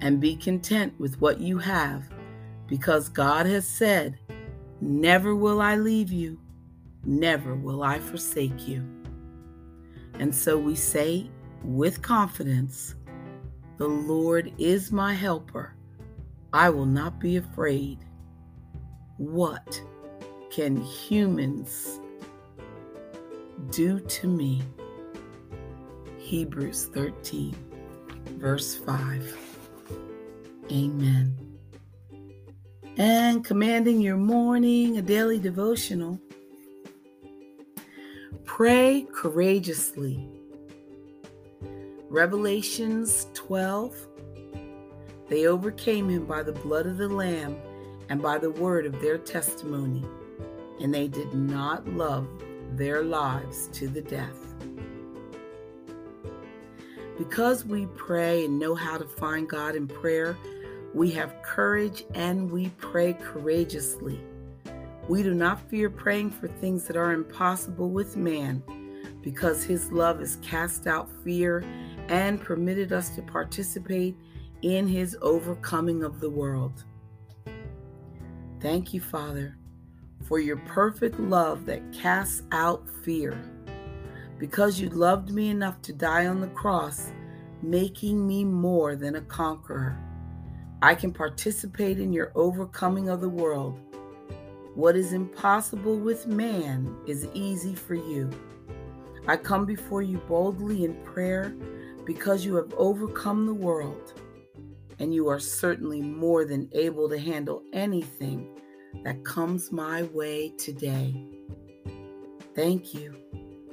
and 0.00 0.20
be 0.20 0.36
content 0.36 0.92
with 0.98 1.20
what 1.20 1.40
you 1.40 1.58
have, 1.58 2.04
because 2.66 3.08
God 3.08 3.46
has 3.46 3.66
said, 3.66 4.18
Never 4.80 5.34
will 5.34 5.60
I 5.60 5.76
leave 5.76 6.12
you, 6.12 6.38
never 7.04 7.54
will 7.54 7.82
I 7.82 8.00
forsake 8.00 8.68
you. 8.68 8.84
And 10.18 10.34
so 10.34 10.58
we 10.58 10.74
say 10.74 11.30
with 11.62 12.02
confidence, 12.02 12.96
The 13.78 13.88
Lord 13.88 14.52
is 14.58 14.92
my 14.92 15.14
helper. 15.14 15.74
I 16.52 16.70
will 16.70 16.86
not 16.86 17.18
be 17.18 17.36
afraid. 17.36 17.98
What 19.16 19.80
can 20.50 20.76
humans 20.76 22.00
do 23.70 24.00
to 24.00 24.28
me? 24.28 24.62
Hebrews 26.18 26.90
13, 26.94 27.54
verse 28.38 28.74
5. 28.74 29.38
Amen. 30.70 31.36
And 32.96 33.44
commanding 33.44 34.00
your 34.00 34.16
morning, 34.16 34.96
a 34.96 35.02
daily 35.02 35.38
devotional. 35.38 36.18
Pray 38.44 39.06
courageously. 39.12 40.28
Revelations 42.08 43.26
12. 43.34 44.06
They 45.28 45.46
overcame 45.46 46.08
him 46.08 46.26
by 46.26 46.42
the 46.42 46.52
blood 46.52 46.86
of 46.86 46.98
the 46.98 47.08
Lamb 47.08 47.56
and 48.08 48.22
by 48.22 48.38
the 48.38 48.50
word 48.50 48.86
of 48.86 49.00
their 49.00 49.18
testimony, 49.18 50.04
and 50.80 50.94
they 50.94 51.08
did 51.08 51.34
not 51.34 51.88
love 51.88 52.28
their 52.76 53.02
lives 53.02 53.68
to 53.72 53.88
the 53.88 54.02
death. 54.02 54.54
Because 57.16 57.64
we 57.64 57.86
pray 57.94 58.44
and 58.44 58.58
know 58.58 58.74
how 58.74 58.98
to 58.98 59.04
find 59.04 59.48
God 59.48 59.76
in 59.76 59.86
prayer, 59.86 60.36
we 60.92 61.10
have 61.12 61.42
courage 61.42 62.04
and 62.14 62.50
we 62.50 62.68
pray 62.78 63.14
courageously. 63.14 64.20
We 65.08 65.22
do 65.22 65.34
not 65.34 65.68
fear 65.68 65.90
praying 65.90 66.30
for 66.30 66.48
things 66.48 66.84
that 66.84 66.96
are 66.96 67.12
impossible 67.12 67.90
with 67.90 68.16
man 68.16 68.62
because 69.22 69.64
his 69.64 69.90
love 69.90 70.20
has 70.20 70.36
cast 70.36 70.86
out 70.86 71.08
fear 71.22 71.64
and 72.08 72.40
permitted 72.40 72.92
us 72.92 73.10
to 73.10 73.22
participate 73.22 74.16
in 74.62 74.86
his 74.86 75.16
overcoming 75.20 76.02
of 76.02 76.20
the 76.20 76.30
world. 76.30 76.84
Thank 78.60 78.94
you, 78.94 79.00
Father, 79.00 79.56
for 80.22 80.38
your 80.38 80.56
perfect 80.58 81.18
love 81.18 81.66
that 81.66 81.92
casts 81.92 82.42
out 82.52 82.88
fear. 83.02 83.38
Because 84.38 84.80
you 84.80 84.88
loved 84.88 85.30
me 85.30 85.48
enough 85.48 85.80
to 85.82 85.92
die 85.92 86.26
on 86.26 86.40
the 86.40 86.48
cross, 86.48 87.12
making 87.62 88.26
me 88.26 88.44
more 88.44 88.96
than 88.96 89.16
a 89.16 89.20
conqueror. 89.22 89.98
I 90.82 90.94
can 90.94 91.12
participate 91.12 91.98
in 91.98 92.12
your 92.12 92.32
overcoming 92.34 93.08
of 93.08 93.20
the 93.20 93.28
world. 93.28 93.80
What 94.74 94.96
is 94.96 95.12
impossible 95.12 95.98
with 95.98 96.26
man 96.26 96.96
is 97.06 97.28
easy 97.32 97.74
for 97.74 97.94
you. 97.94 98.28
I 99.26 99.36
come 99.36 99.64
before 99.64 100.02
you 100.02 100.18
boldly 100.18 100.84
in 100.84 100.94
prayer 101.04 101.54
because 102.04 102.44
you 102.44 102.56
have 102.56 102.74
overcome 102.74 103.46
the 103.46 103.54
world, 103.54 104.20
and 104.98 105.14
you 105.14 105.28
are 105.28 105.40
certainly 105.40 106.02
more 106.02 106.44
than 106.44 106.68
able 106.72 107.08
to 107.08 107.18
handle 107.18 107.62
anything 107.72 108.53
that 109.02 109.24
comes 109.24 109.72
my 109.72 110.04
way 110.04 110.50
today. 110.56 111.14
Thank 112.54 112.94
you 112.94 113.14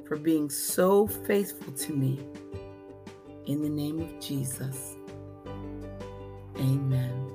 for 0.06 0.16
being 0.16 0.50
so 0.50 1.06
faithful 1.06 1.72
to 1.72 1.92
me. 1.92 2.20
In 3.46 3.62
the 3.62 3.68
name 3.68 4.00
of 4.00 4.20
Jesus. 4.20 4.96
Amen. 6.56 7.30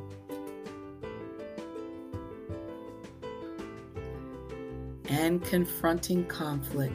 And 5.09 5.43
confronting 5.43 6.25
conflict 6.25 6.93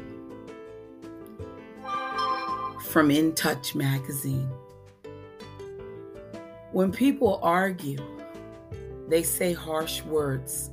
from 2.87 3.11
In 3.11 3.35
Touch 3.35 3.75
magazine. 3.75 4.51
When 6.73 6.93
people 6.93 7.41
argue, 7.43 7.99
they 9.09 9.23
say 9.23 9.53
harsh 9.53 10.03
words. 10.03 10.71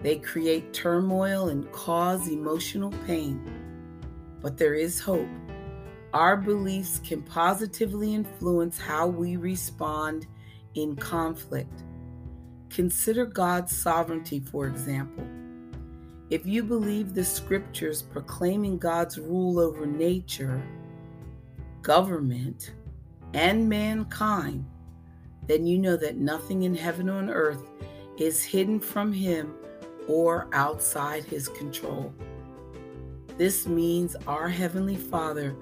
They 0.00 0.18
create 0.18 0.72
turmoil 0.72 1.48
and 1.48 1.70
cause 1.72 2.28
emotional 2.28 2.92
pain. 3.06 3.42
But 4.40 4.56
there 4.56 4.74
is 4.74 5.00
hope. 5.00 5.28
Our 6.14 6.36
beliefs 6.36 7.00
can 7.04 7.22
positively 7.22 8.14
influence 8.14 8.78
how 8.78 9.08
we 9.08 9.36
respond 9.36 10.26
in 10.74 10.94
conflict. 10.96 11.82
Consider 12.70 13.26
God's 13.26 13.76
sovereignty, 13.76 14.40
for 14.40 14.66
example. 14.66 15.26
If 16.30 16.46
you 16.46 16.62
believe 16.62 17.14
the 17.14 17.24
scriptures 17.24 18.02
proclaiming 18.02 18.78
God's 18.78 19.18
rule 19.18 19.58
over 19.58 19.86
nature, 19.86 20.62
government, 21.82 22.72
and 23.34 23.68
mankind, 23.68 24.64
then 25.46 25.66
you 25.66 25.78
know 25.78 25.96
that 25.96 26.18
nothing 26.18 26.62
in 26.62 26.74
heaven 26.74 27.08
or 27.08 27.18
on 27.18 27.30
earth 27.30 27.70
is 28.18 28.44
hidden 28.44 28.78
from 28.78 29.12
Him 29.12 29.54
or 30.08 30.48
outside 30.52 31.24
His 31.24 31.48
control. 31.48 32.12
This 33.36 33.68
means 33.68 34.16
our 34.26 34.48
Heavenly 34.48 34.96
Father, 34.96 35.54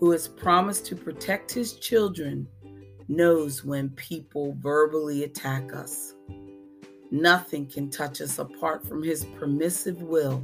who 0.00 0.10
has 0.10 0.26
promised 0.26 0.86
to 0.86 0.96
protect 0.96 1.52
His 1.52 1.74
children, 1.74 2.48
knows 3.06 3.64
when 3.64 3.90
people 3.90 4.56
verbally 4.60 5.22
attack 5.22 5.72
us. 5.74 6.14
Nothing 7.10 7.66
can 7.66 7.90
touch 7.90 8.20
us 8.20 8.38
apart 8.38 8.86
from 8.86 9.02
His 9.02 9.26
permissive 9.38 10.02
will. 10.02 10.42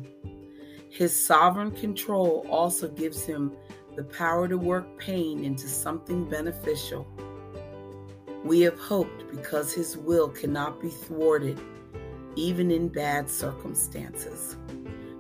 His 0.91 1.15
sovereign 1.15 1.71
control 1.73 2.47
also 2.51 2.89
gives 2.89 3.25
Him 3.25 3.53
the 3.97 4.05
power 4.05 4.47
to 4.47 4.57
work 4.57 4.99
pain 4.99 5.45
into 5.45 5.67
something 5.67 6.29
beneficial. 6.29 7.07
We 8.45 8.61
have 8.61 8.79
hoped 8.79 9.31
because 9.31 9.73
His 9.73 9.97
will 9.97 10.29
cannot 10.29 10.81
be 10.81 10.91
thwarted, 10.91 11.61
even 12.39 12.71
in 12.71 12.89
bad 12.89 13.29
circumstances. 13.29 14.57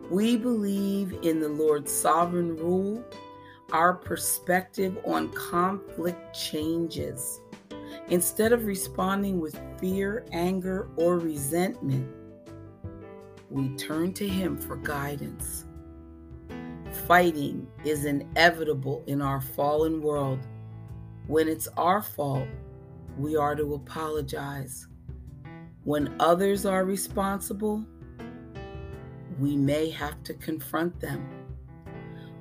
We 0.08 0.36
believe 0.36 1.18
in 1.22 1.40
the 1.40 1.48
Lord's 1.48 1.92
sovereign 1.92 2.56
rule. 2.56 3.04
Our 3.72 3.92
perspective 3.92 4.96
on 5.04 5.30
conflict 5.32 6.34
changes. 6.34 7.40
Instead 8.08 8.52
of 8.52 8.64
responding 8.64 9.40
with 9.40 9.60
fear, 9.78 10.24
anger, 10.32 10.88
or 10.96 11.18
resentment, 11.18 12.08
we 13.50 13.68
turn 13.76 14.14
to 14.14 14.26
Him 14.28 14.56
for 14.56 14.76
guidance. 14.76 15.66
Fighting 17.06 17.66
is 17.84 18.04
inevitable 18.04 19.04
in 19.06 19.20
our 19.20 19.40
fallen 19.40 20.00
world. 20.00 20.38
When 21.26 21.48
it's 21.48 21.68
our 21.76 22.00
fault, 22.00 22.48
we 23.18 23.36
are 23.36 23.54
to 23.54 23.74
apologize. 23.74 24.86
When 25.88 26.14
others 26.20 26.66
are 26.66 26.84
responsible, 26.84 27.82
we 29.40 29.56
may 29.56 29.88
have 29.88 30.22
to 30.24 30.34
confront 30.34 31.00
them. 31.00 31.26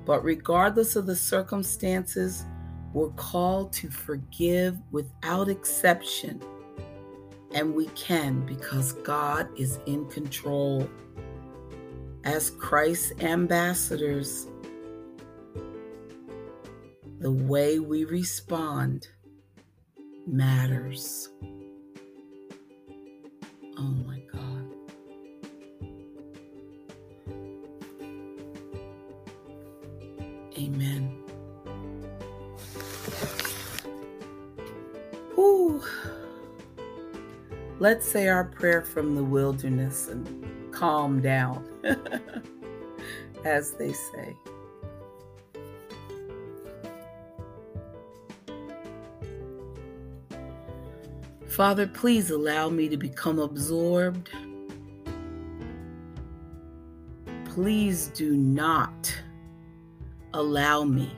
But 0.04 0.22
regardless 0.22 0.96
of 0.96 1.06
the 1.06 1.16
circumstances, 1.16 2.44
we're 2.92 3.08
called 3.12 3.72
to 3.72 3.88
forgive 3.88 4.76
without 4.90 5.48
exception. 5.48 6.42
And 7.54 7.74
we 7.74 7.86
can 7.94 8.44
because 8.44 8.92
God 8.92 9.48
is 9.58 9.80
in 9.86 10.04
control. 10.10 10.86
As 12.24 12.50
Christ's 12.50 13.12
ambassadors, 13.22 14.46
the 17.18 17.32
way 17.32 17.78
we 17.78 18.04
respond 18.04 19.08
matters. 20.26 21.30
Oh 23.80 23.82
my 23.82 24.20
God. 24.32 24.64
Amen. 30.58 31.16
Whew. 35.36 35.80
Let's 37.78 38.04
say 38.04 38.26
our 38.26 38.44
prayer 38.46 38.82
from 38.82 39.14
the 39.14 39.22
wilderness 39.22 40.08
and 40.08 40.72
calm 40.72 41.20
down, 41.20 41.64
as 43.44 43.72
they 43.74 43.92
say. 43.92 44.36
Father, 51.58 51.88
please 51.88 52.30
allow 52.30 52.68
me 52.68 52.88
to 52.88 52.96
become 52.96 53.40
absorbed. 53.40 54.30
Please 57.46 58.12
do 58.14 58.36
not 58.36 59.12
allow 60.34 60.84
me 60.84 61.10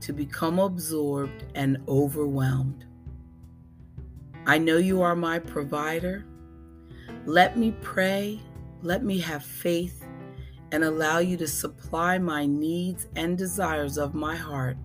to 0.00 0.12
become 0.12 0.58
absorbed 0.58 1.44
and 1.54 1.76
overwhelmed. 1.86 2.84
I 4.44 4.58
know 4.58 4.78
you 4.78 5.02
are 5.02 5.14
my 5.14 5.38
provider. 5.38 6.26
Let 7.24 7.56
me 7.56 7.72
pray, 7.80 8.40
let 8.82 9.04
me 9.04 9.20
have 9.20 9.44
faith, 9.44 10.04
and 10.72 10.82
allow 10.82 11.20
you 11.20 11.36
to 11.36 11.46
supply 11.46 12.18
my 12.18 12.44
needs 12.44 13.06
and 13.14 13.38
desires 13.38 13.98
of 13.98 14.14
my 14.16 14.34
heart. 14.34 14.78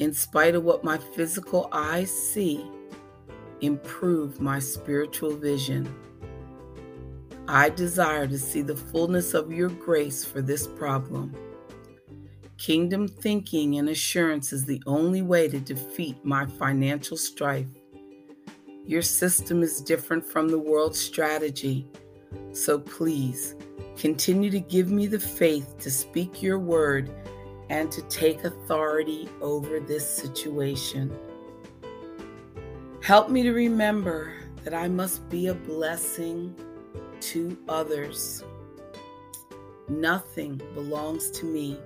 In 0.00 0.12
spite 0.12 0.56
of 0.56 0.64
what 0.64 0.82
my 0.82 0.98
physical 0.98 1.68
eyes 1.70 2.10
see, 2.10 2.68
improve 3.60 4.40
my 4.40 4.58
spiritual 4.58 5.34
vision. 5.34 5.92
I 7.48 7.68
desire 7.68 8.26
to 8.26 8.38
see 8.38 8.62
the 8.62 8.76
fullness 8.76 9.34
of 9.34 9.52
your 9.52 9.68
grace 9.68 10.24
for 10.24 10.42
this 10.42 10.66
problem. 10.66 11.34
Kingdom 12.58 13.06
thinking 13.06 13.78
and 13.78 13.88
assurance 13.88 14.52
is 14.52 14.64
the 14.64 14.82
only 14.86 15.22
way 15.22 15.46
to 15.48 15.60
defeat 15.60 16.24
my 16.24 16.46
financial 16.46 17.16
strife. 17.16 17.68
Your 18.84 19.02
system 19.02 19.62
is 19.62 19.80
different 19.80 20.24
from 20.24 20.48
the 20.48 20.58
world's 20.58 20.98
strategy, 20.98 21.86
so 22.52 22.78
please 22.78 23.54
continue 23.96 24.50
to 24.50 24.60
give 24.60 24.90
me 24.90 25.06
the 25.06 25.20
faith 25.20 25.78
to 25.78 25.90
speak 25.90 26.42
your 26.42 26.58
word 26.58 27.10
and 27.68 27.90
to 27.90 28.02
take 28.02 28.44
authority 28.44 29.28
over 29.40 29.80
this 29.80 30.08
situation. 30.08 31.16
Help 33.06 33.30
me 33.30 33.44
to 33.44 33.52
remember 33.52 34.32
that 34.64 34.74
I 34.74 34.88
must 34.88 35.28
be 35.28 35.46
a 35.46 35.54
blessing 35.54 36.56
to 37.20 37.56
others. 37.68 38.42
Nothing 39.88 40.60
belongs 40.74 41.30
to 41.38 41.46
me. 41.46 41.78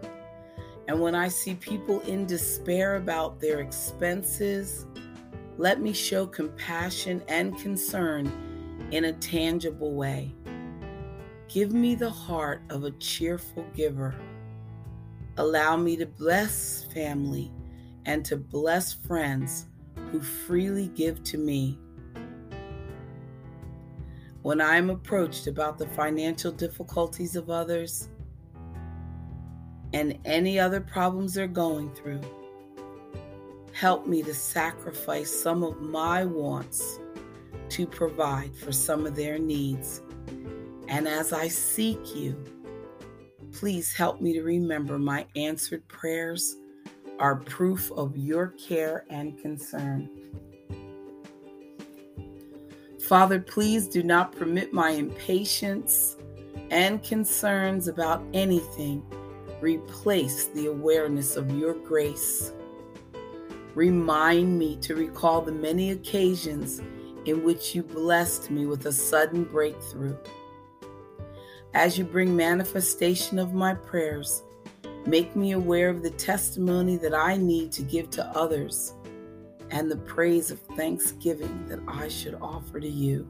And 0.88 0.98
when 0.98 1.14
I 1.14 1.28
see 1.28 1.56
people 1.56 2.00
in 2.00 2.24
despair 2.24 2.96
about 2.96 3.38
their 3.38 3.60
expenses, 3.60 4.86
let 5.58 5.82
me 5.82 5.92
show 5.92 6.26
compassion 6.26 7.22
and 7.28 7.54
concern 7.58 8.32
in 8.90 9.04
a 9.04 9.12
tangible 9.12 9.92
way. 9.92 10.34
Give 11.48 11.74
me 11.74 11.96
the 11.96 12.08
heart 12.08 12.62
of 12.70 12.84
a 12.84 12.92
cheerful 12.92 13.66
giver. 13.74 14.14
Allow 15.36 15.76
me 15.76 15.98
to 15.98 16.06
bless 16.06 16.84
family 16.94 17.52
and 18.06 18.24
to 18.24 18.38
bless 18.38 18.94
friends 18.94 19.66
who 20.10 20.20
freely 20.20 20.88
give 20.88 21.22
to 21.24 21.38
me. 21.38 21.78
When 24.42 24.60
I 24.60 24.76
am 24.76 24.88
approached 24.90 25.46
about 25.46 25.78
the 25.78 25.86
financial 25.88 26.50
difficulties 26.50 27.36
of 27.36 27.50
others 27.50 28.08
and 29.92 30.18
any 30.24 30.58
other 30.58 30.80
problems 30.80 31.34
they're 31.34 31.46
going 31.46 31.92
through, 31.94 32.22
help 33.72 34.06
me 34.06 34.22
to 34.22 34.34
sacrifice 34.34 35.30
some 35.30 35.62
of 35.62 35.80
my 35.80 36.24
wants 36.24 36.98
to 37.68 37.86
provide 37.86 38.54
for 38.56 38.72
some 38.72 39.06
of 39.06 39.14
their 39.14 39.38
needs. 39.38 40.02
And 40.88 41.06
as 41.06 41.32
I 41.32 41.48
seek 41.48 42.16
you, 42.16 42.42
please 43.52 43.92
help 43.92 44.20
me 44.20 44.32
to 44.32 44.42
remember 44.42 44.98
my 44.98 45.26
answered 45.36 45.86
prayers 45.86 46.56
are 47.20 47.36
proof 47.36 47.92
of 47.92 48.16
your 48.16 48.48
care 48.48 49.04
and 49.10 49.38
concern. 49.40 50.08
Father, 53.06 53.38
please 53.40 53.86
do 53.86 54.02
not 54.02 54.32
permit 54.32 54.72
my 54.72 54.90
impatience 54.90 56.16
and 56.70 57.02
concerns 57.02 57.88
about 57.88 58.24
anything 58.32 59.04
replace 59.60 60.46
the 60.46 60.66
awareness 60.66 61.36
of 61.36 61.50
your 61.56 61.74
grace. 61.74 62.52
Remind 63.74 64.58
me 64.58 64.76
to 64.76 64.94
recall 64.94 65.42
the 65.42 65.52
many 65.52 65.90
occasions 65.90 66.80
in 67.26 67.44
which 67.44 67.74
you 67.74 67.82
blessed 67.82 68.50
me 68.50 68.66
with 68.66 68.86
a 68.86 68.92
sudden 68.92 69.44
breakthrough. 69.44 70.16
As 71.74 71.96
you 71.96 72.04
bring 72.04 72.34
manifestation 72.34 73.38
of 73.38 73.52
my 73.52 73.74
prayers, 73.74 74.42
Make 75.06 75.34
me 75.34 75.52
aware 75.52 75.88
of 75.88 76.02
the 76.02 76.10
testimony 76.10 76.96
that 76.98 77.14
I 77.14 77.36
need 77.36 77.72
to 77.72 77.82
give 77.82 78.10
to 78.10 78.26
others 78.26 78.94
and 79.70 79.90
the 79.90 79.96
praise 79.96 80.50
of 80.50 80.60
thanksgiving 80.76 81.66
that 81.68 81.80
I 81.88 82.08
should 82.08 82.34
offer 82.40 82.80
to 82.80 82.88
you. 82.88 83.28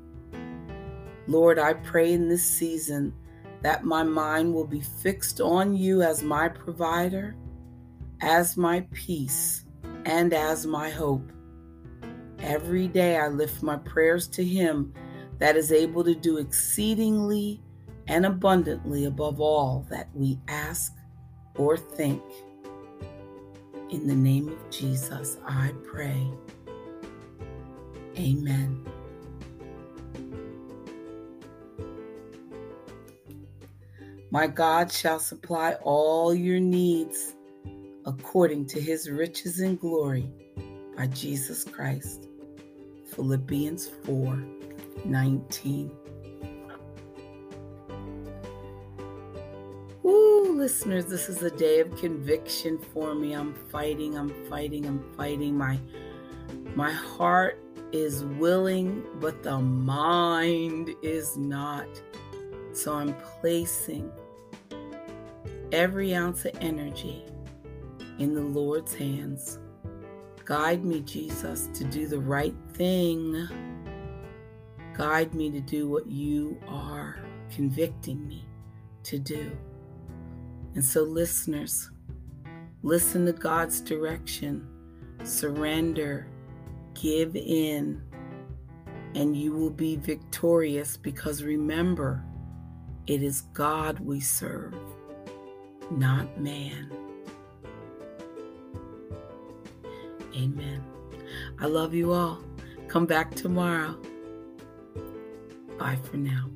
Lord, 1.27 1.59
I 1.59 1.75
pray 1.75 2.13
in 2.13 2.29
this 2.29 2.45
season 2.45 3.15
that 3.63 3.85
my 3.85 4.03
mind 4.03 4.53
will 4.53 4.67
be 4.67 4.81
fixed 4.81 5.41
on 5.41 5.77
you 5.77 6.03
as 6.03 6.23
my 6.23 6.49
provider, 6.49 7.37
as 8.21 8.57
my 8.57 8.87
peace, 8.93 9.65
and 10.07 10.33
as 10.33 10.67
my 10.67 10.91
hope. 10.91 11.31
Every 12.41 12.89
day 12.89 13.19
I 13.19 13.29
lift 13.29 13.63
my 13.63 13.77
prayers 13.77 14.27
to 14.29 14.45
Him 14.45 14.95
that 15.39 15.57
is 15.57 15.73
able 15.73 16.03
to 16.05 16.15
do 16.15 16.39
exceedingly 16.39 17.63
and 18.09 18.27
abundantly 18.27 19.05
above 19.05 19.41
all 19.41 19.87
that 19.91 20.09
we 20.15 20.39
ask 20.49 20.95
or 21.57 21.77
think. 21.77 22.23
In 23.91 24.07
the 24.07 24.15
name 24.15 24.49
of 24.49 24.71
Jesus, 24.71 25.37
I 25.47 25.73
pray. 25.85 26.31
Amen. 28.17 28.87
My 34.31 34.47
God 34.47 34.93
shall 34.93 35.19
supply 35.19 35.75
all 35.83 36.33
your 36.33 36.61
needs 36.61 37.35
according 38.07 38.67
to 38.67 38.81
his 38.81 39.11
riches 39.11 39.59
and 39.59 39.79
glory 39.79 40.31
by 40.97 41.09
Jesus 41.09 41.65
Christ. 41.65 42.29
Philippians 43.13 43.89
4 44.05 44.45
19. 45.05 46.00
Listeners, 50.61 51.07
this 51.07 51.31
is 51.31 51.43
a 51.43 51.51
day 51.51 51.81
of 51.81 51.97
conviction 51.97 52.79
for 52.93 53.15
me. 53.15 53.33
I'm 53.33 53.55
fighting, 53.71 54.19
I'm 54.19 54.29
fighting, 54.51 54.85
I'm 54.85 55.03
fighting. 55.17 55.57
My 55.57 55.81
my 56.75 56.93
heart 56.93 57.65
is 57.93 58.27
willing, 58.27 59.03
but 59.21 59.43
the 59.43 59.59
mind 59.59 60.91
is 61.03 61.39
not. 61.39 61.89
So 62.75 62.93
I'm 62.93 63.15
placing 63.41 64.13
every 65.73 66.15
ounce 66.15 66.45
of 66.45 66.53
energy 66.61 67.25
in 68.19 68.35
the 68.35 68.43
Lord's 68.43 68.95
hands. 68.95 69.59
Guide 70.45 70.85
me, 70.85 71.01
Jesus, 71.01 71.71
to 71.73 71.85
do 71.85 72.07
the 72.07 72.21
right 72.21 72.55
thing. 72.75 73.49
Guide 74.93 75.33
me 75.33 75.51
to 75.53 75.61
do 75.61 75.89
what 75.89 76.07
you 76.07 76.61
are 76.69 77.19
convicting 77.51 78.29
me 78.29 78.45
to 79.05 79.19
do. 79.19 79.51
And 80.75 80.85
so, 80.85 81.03
listeners, 81.03 81.91
listen 82.83 83.27
to 83.27 83.33
God's 83.33 83.81
direction, 83.81 84.67
surrender, 85.25 86.27
give 86.95 87.35
in, 87.35 88.03
and 89.15 89.37
you 89.37 89.53
will 89.53 89.71
be 89.71 89.97
victorious 89.97 90.97
because 90.97 91.43
remember, 91.43 92.25
it 93.07 93.23
is 93.23 93.43
God 93.53 93.99
we 93.99 94.21
serve, 94.21 94.75
not 95.91 96.41
man. 96.41 96.93
Amen. 100.37 100.85
I 101.59 101.67
love 101.67 101.93
you 101.95 102.13
all. 102.13 102.39
Come 102.87 103.07
back 103.07 103.35
tomorrow. 103.35 103.99
Bye 105.79 105.99
for 106.05 106.17
now. 106.17 106.51